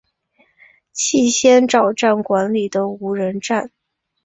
[0.93, 3.69] 气仙沼站管理的无人站。